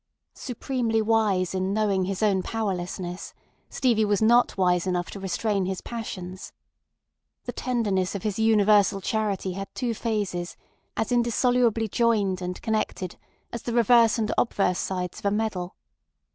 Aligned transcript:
Supremely 0.33 0.99
wise 0.99 1.53
in 1.53 1.75
knowing 1.75 2.05
his 2.05 2.23
own 2.23 2.41
powerlessness, 2.41 3.35
Stevie 3.69 4.03
was 4.03 4.19
not 4.19 4.57
wise 4.57 4.87
enough 4.87 5.11
to 5.11 5.19
restrain 5.19 5.67
his 5.67 5.79
passions. 5.81 6.53
The 7.43 7.51
tenderness 7.51 8.15
of 8.15 8.23
his 8.23 8.39
universal 8.39 8.99
charity 8.99 9.51
had 9.53 9.67
two 9.75 9.93
phases 9.93 10.57
as 10.97 11.11
indissolubly 11.11 11.87
joined 11.87 12.41
and 12.41 12.59
connected 12.63 13.17
as 13.53 13.61
the 13.61 13.73
reverse 13.73 14.17
and 14.17 14.33
obverse 14.39 14.79
sides 14.79 15.19
of 15.19 15.25
a 15.25 15.29
medal. 15.31 15.75